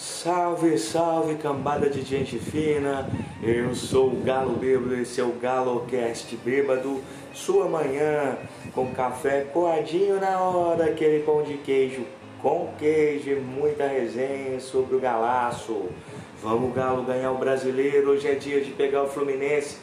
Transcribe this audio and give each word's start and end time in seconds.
Salve, 0.00 0.78
salve, 0.78 1.34
cambada 1.34 1.90
de 1.90 2.00
gente 2.00 2.38
fina. 2.38 3.06
Eu 3.42 3.74
sou 3.74 4.06
o 4.06 4.22
Galo 4.22 4.56
Bêbado, 4.56 4.96
esse 4.96 5.20
é 5.20 5.24
o 5.24 5.32
GaloCast 5.32 6.34
Bêbado. 6.38 7.02
Sua 7.34 7.68
manhã 7.68 8.38
com 8.74 8.94
café 8.94 9.42
coadinho 9.52 10.18
na 10.18 10.40
hora, 10.40 10.86
aquele 10.86 11.22
pão 11.22 11.42
de 11.42 11.58
queijo 11.58 12.06
com 12.40 12.72
queijo 12.78 13.28
e 13.28 13.34
muita 13.34 13.86
resenha 13.86 14.58
sobre 14.58 14.96
o 14.96 15.00
galaço. 15.00 15.90
Vamos, 16.42 16.74
Galo, 16.74 17.02
ganhar 17.02 17.32
o 17.32 17.36
brasileiro. 17.36 18.12
Hoje 18.12 18.26
é 18.26 18.34
dia 18.36 18.62
de 18.62 18.70
pegar 18.70 19.02
o 19.02 19.06
Fluminense. 19.06 19.76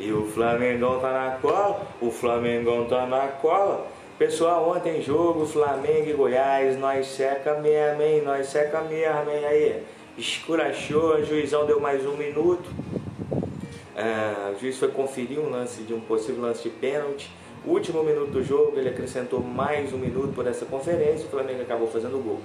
E 0.00 0.10
o 0.10 0.26
Flamengão 0.26 0.98
tá 0.98 1.12
na 1.12 1.30
cola, 1.36 1.86
o 2.00 2.10
Flamengão 2.10 2.86
tá 2.86 3.06
na 3.06 3.28
cola. 3.28 3.86
Pessoal, 4.20 4.68
ontem 4.68 5.00
jogo 5.00 5.46
Flamengo 5.46 6.10
e 6.10 6.12
Goiás, 6.12 6.78
nós 6.78 7.06
seca 7.06 7.54
mesmo, 7.54 8.02
hein? 8.02 8.20
Nós 8.20 8.48
seca 8.48 8.82
mesmo, 8.82 9.30
hein? 9.30 9.46
Aí, 9.46 9.82
escurachou, 10.18 11.14
o 11.14 11.24
juizão 11.24 11.64
deu 11.64 11.80
mais 11.80 12.04
um 12.04 12.18
minuto. 12.18 12.70
É, 13.96 14.52
o 14.54 14.60
juiz 14.60 14.76
foi 14.76 14.88
conferir 14.88 15.40
um 15.40 15.48
lance 15.48 15.84
de 15.84 15.94
um 15.94 16.00
possível 16.00 16.42
lance 16.42 16.62
de 16.62 16.68
pênalti. 16.68 17.30
Último 17.64 18.02
minuto 18.02 18.30
do 18.30 18.44
jogo, 18.44 18.78
ele 18.78 18.90
acrescentou 18.90 19.40
mais 19.40 19.90
um 19.94 19.96
minuto 19.96 20.34
por 20.34 20.46
essa 20.46 20.66
conferência. 20.66 21.26
O 21.26 21.30
Flamengo 21.30 21.62
acabou 21.62 21.88
fazendo 21.88 22.18
o 22.18 22.22
gol. 22.22 22.40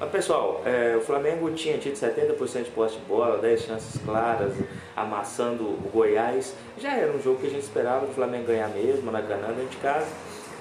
Mas 0.00 0.10
pessoal, 0.10 0.62
é, 0.64 0.96
o 0.96 1.02
Flamengo 1.02 1.50
tinha 1.50 1.76
tido 1.76 1.92
70% 1.92 2.62
de 2.62 2.70
posse 2.70 2.96
de 2.96 3.02
bola, 3.02 3.36
10 3.36 3.60
chances 3.60 4.00
claras, 4.02 4.54
amassando 4.96 5.64
o 5.64 5.90
Goiás. 5.92 6.54
Já 6.78 6.96
era 6.96 7.12
um 7.12 7.20
jogo 7.20 7.38
que 7.38 7.48
a 7.48 7.50
gente 7.50 7.64
esperava 7.64 8.06
o 8.06 8.14
Flamengo 8.14 8.46
ganhar 8.46 8.68
mesmo, 8.68 9.12
na 9.12 9.20
Granada 9.20 9.62
de 9.62 9.76
casa 9.76 10.06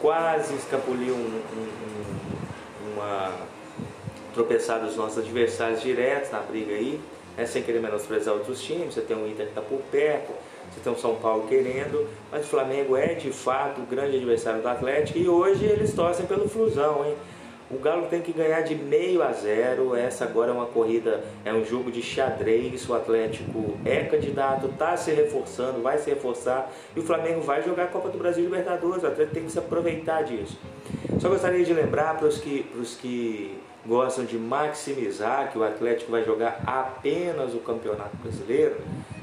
quase 0.02 0.56
escapuliu 0.56 1.14
um, 1.14 1.42
um, 1.54 2.94
uma 2.94 3.32
tropeçada 4.34 4.86
dos 4.86 4.96
nossos 4.96 5.18
adversários 5.18 5.82
diretos 5.82 6.32
na 6.32 6.40
briga 6.40 6.74
aí, 6.74 7.00
né, 7.36 7.46
sem 7.46 7.64
querer 7.64 7.80
menosprezar 7.80 8.34
outros 8.34 8.62
times, 8.62 8.94
você 8.94 9.02
tem 9.02 9.18
um 9.18 9.28
Inter 9.28 9.46
que 9.46 9.52
está 9.52 9.62
por 9.62 9.82
perto, 9.92 10.32
você 10.72 10.80
tem 10.84 10.94
o 10.94 10.98
São 10.98 11.16
Paulo 11.16 11.48
querendo, 11.48 12.08
mas 12.32 12.46
o 12.46 12.50
Flamengo 12.50 12.96
é 12.96 13.14
de 13.14 13.32
fato 13.32 13.82
o 13.82 13.86
grande 13.86 14.18
adversário 14.18 14.62
do 14.62 14.68
Atlético 14.68 15.18
e 15.18 15.28
hoje 15.28 15.66
eles 15.66 15.94
torcem 15.94 16.26
pelo 16.26 16.48
Flusão, 16.48 17.06
hein? 17.06 17.16
O 17.70 17.78
Galo 17.78 18.08
tem 18.08 18.22
que 18.22 18.32
ganhar 18.32 18.62
de 18.62 18.76
meio 18.76 19.22
a 19.22 19.34
zero. 19.34 19.94
Essa 19.94 20.24
agora 20.24 20.52
é 20.52 20.54
uma 20.54 20.68
corrida, 20.68 21.24
é 21.44 21.54
um 21.54 21.66
jogo 21.66 21.92
de 21.92 22.02
xadrez. 22.02 22.88
O 22.88 22.94
Atlético 22.94 23.78
é 23.84 24.06
candidato, 24.06 24.68
está 24.68 24.96
se 24.96 25.12
reforçando, 25.12 25.82
vai 25.82 25.98
se 25.98 26.10
reforçar. 26.10 26.72
E 26.96 27.00
o 27.00 27.04
Flamengo 27.04 27.42
vai 27.42 27.62
jogar 27.62 27.84
a 27.84 27.88
Copa 27.88 28.10
do 28.10 28.18
Brasil 28.18 28.44
Libertadores. 28.44 29.04
O 29.04 29.08
Atlético 29.08 29.36
tem 29.36 29.44
que 29.44 29.52
se 29.52 29.60
aproveitar 29.60 30.24
disso. 30.24 30.58
Só 31.20 31.28
gostaria 31.28 31.66
de 31.66 31.74
lembrar 31.74 32.18
para 32.18 32.28
os 32.28 32.38
que, 32.38 32.66
que 33.02 33.60
gostam 33.86 34.24
de 34.24 34.38
maximizar 34.38 35.52
que 35.52 35.58
o 35.58 35.64
Atlético 35.64 36.12
vai 36.12 36.24
jogar 36.24 36.62
apenas 36.66 37.54
o 37.54 37.60
Campeonato 37.60 38.16
Brasileiro. 38.18 38.78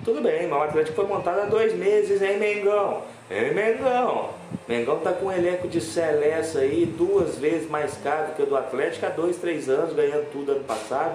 Tudo 0.05 0.21
bem, 0.21 0.47
mas 0.47 0.61
o 0.61 0.63
Atlético 0.65 0.97
foi 0.97 1.07
montado 1.07 1.41
há 1.41 1.45
dois 1.47 1.75
meses, 1.75 2.21
hein, 2.21 2.39
Mengão? 2.39 3.01
Hein, 3.31 3.55
Mengão? 3.55 4.29
Mengão 4.69 4.99
tá 4.99 5.15
com 5.15 5.27
um 5.27 5.33
elenco 5.33 5.67
de 5.67 5.81
Celeste 5.81 6.59
aí, 6.59 6.85
duas 6.85 7.39
vezes 7.39 7.71
mais 7.71 7.97
caro 8.05 8.35
que 8.35 8.43
o 8.43 8.47
do 8.47 8.55
Atlético 8.55 9.07
há 9.07 9.09
dois, 9.09 9.39
três 9.39 9.67
anos, 9.67 9.95
ganhando 9.95 10.31
tudo 10.31 10.53
ano 10.53 10.65
passado. 10.65 11.15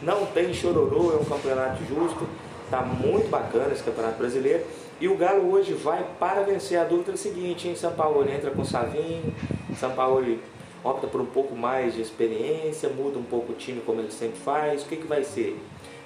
Não 0.00 0.24
tem 0.24 0.54
chororô, 0.54 1.12
é 1.12 1.16
um 1.16 1.24
campeonato 1.26 1.84
justo. 1.84 2.26
Tá 2.70 2.80
muito 2.80 3.28
bacana 3.28 3.70
esse 3.70 3.82
campeonato 3.82 4.16
brasileiro. 4.16 4.64
E 4.98 5.08
o 5.08 5.14
Galo 5.14 5.52
hoje 5.52 5.74
vai 5.74 6.02
para 6.18 6.40
vencer. 6.40 6.78
A 6.78 6.84
dúvida 6.84 7.10
é 7.10 7.14
a 7.14 7.18
seguinte, 7.18 7.68
em 7.68 7.76
São 7.76 7.92
Paulo 7.92 8.26
entra 8.26 8.50
com 8.50 8.64
Savinho, 8.64 9.34
São 9.78 9.90
Paulo 9.90 10.38
opta 10.82 11.06
por 11.06 11.20
um 11.20 11.26
pouco 11.26 11.54
mais 11.54 11.94
de 11.94 12.00
experiência, 12.00 12.88
muda 12.88 13.18
um 13.18 13.24
pouco 13.24 13.52
o 13.52 13.54
time 13.54 13.82
como 13.84 14.00
ele 14.00 14.10
sempre 14.10 14.38
faz. 14.38 14.84
O 14.84 14.86
que, 14.86 14.96
que 14.96 15.06
vai 15.06 15.22
ser? 15.22 15.60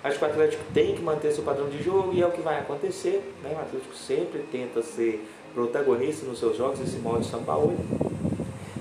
Acho 0.06 0.20
que 0.20 0.24
o 0.24 0.28
Atlético 0.28 0.62
tem 0.72 0.94
que 0.94 1.02
manter 1.02 1.32
seu 1.32 1.42
padrão 1.42 1.68
de 1.68 1.82
jogo 1.82 2.12
e 2.14 2.22
é 2.22 2.26
o 2.26 2.30
que 2.30 2.40
vai 2.40 2.60
acontecer. 2.60 3.20
Né? 3.42 3.50
O 3.52 3.58
Atlético 3.58 3.92
sempre 3.92 4.38
tenta 4.52 4.80
ser 4.80 5.26
protagonista 5.52 6.24
nos 6.24 6.38
seus 6.38 6.56
jogos, 6.56 6.80
esse 6.80 6.98
modo 6.98 7.22
de 7.22 7.26
São 7.26 7.42
Paulo. 7.42 7.76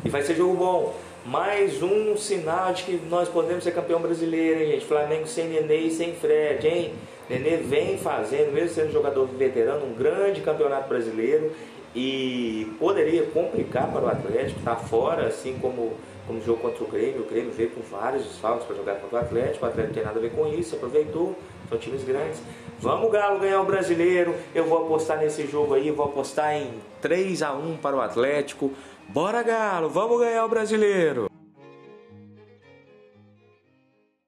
E 0.04 0.10
vai 0.10 0.22
ser 0.22 0.36
jogo 0.36 0.54
bom. 0.56 0.96
Mais 1.26 1.82
um 1.82 2.16
sinal 2.16 2.72
de 2.74 2.84
que 2.84 3.02
nós 3.10 3.28
podemos 3.28 3.64
ser 3.64 3.72
campeão 3.72 4.00
brasileiro, 4.00 4.62
hein, 4.62 4.74
gente? 4.74 4.86
Flamengo 4.86 5.26
sem 5.26 5.48
Nenê 5.48 5.78
e 5.78 5.92
sem 5.92 6.14
Fred, 6.14 6.68
hein? 6.68 6.94
Nenê 7.28 7.58
vem 7.58 7.98
fazendo, 7.98 8.54
mesmo 8.54 8.76
sendo 8.76 8.94
jogador 8.94 9.26
veterano, 9.26 9.84
um 9.84 9.96
grande 9.96 10.42
campeonato 10.42 10.88
brasileiro 10.88 11.52
e 11.96 12.76
poderia 12.78 13.24
complicar 13.28 13.90
para 13.92 14.04
o 14.04 14.08
Atlético, 14.10 14.60
estar 14.60 14.76
tá 14.76 14.82
fora, 14.82 15.28
assim 15.28 15.58
como, 15.62 15.94
como 16.28 16.42
jogo 16.44 16.60
contra 16.60 16.84
o 16.84 16.88
Grêmio. 16.88 17.22
O 17.22 17.26
Grêmio 17.26 17.52
veio 17.52 17.70
com 17.70 17.82
vários 17.82 18.24
desfalques 18.24 18.68
para 18.68 18.76
jogar 18.76 18.96
contra 18.96 19.18
o 19.18 19.22
Atlético, 19.22 19.66
o 19.66 19.70
Atlético 19.70 19.88
não 19.88 19.94
tem 19.94 20.04
nada 20.04 20.20
a 20.20 20.22
ver 20.22 20.32
com 20.32 20.48
isso, 20.48 20.76
aproveitou, 20.76 21.36
são 21.70 21.78
times 21.78 22.04
grandes. 22.04 22.42
Vamos 22.80 23.10
Galo 23.12 23.40
ganhar 23.40 23.62
o 23.62 23.66
brasileiro. 23.66 24.36
Eu 24.54 24.66
vou 24.66 24.86
apostar 24.86 25.18
nesse 25.18 25.48
jogo 25.48 25.74
aí, 25.74 25.90
vou 25.92 26.06
apostar 26.06 26.54
em 26.54 26.70
3 27.02 27.42
a 27.42 27.54
1 27.54 27.78
para 27.78 27.96
o 27.96 28.02
Atlético. 28.02 28.72
Bora 29.08 29.42
Galo, 29.42 29.90
vamos 29.90 30.20
ganhar 30.20 30.44
o 30.46 30.50
brasileiro. 30.50 31.35